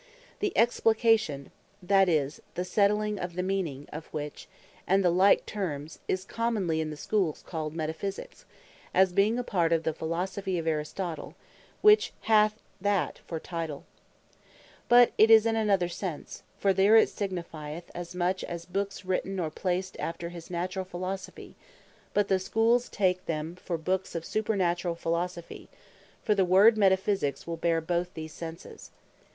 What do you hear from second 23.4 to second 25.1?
for Books Of Supernaturall